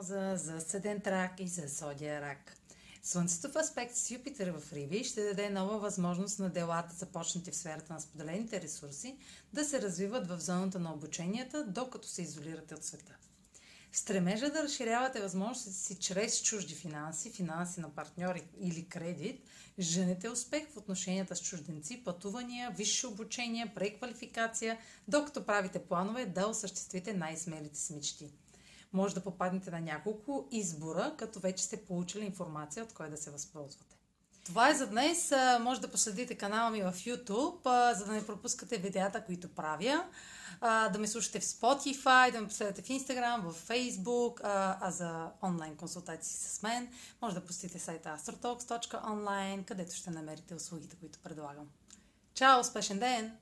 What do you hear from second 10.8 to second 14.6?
обученията, докато се изолирате от света. В стремежа